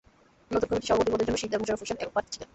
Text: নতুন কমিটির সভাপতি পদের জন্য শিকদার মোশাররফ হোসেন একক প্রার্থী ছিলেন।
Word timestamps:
নতুন 0.53 0.67
কমিটির 0.69 0.87
সভাপতি 0.89 1.09
পদের 1.13 1.27
জন্য 1.27 1.39
শিকদার 1.41 1.59
মোশাররফ 1.61 1.81
হোসেন 1.83 1.97
একক 2.01 2.11
প্রার্থী 2.13 2.31
ছিলেন। 2.33 2.49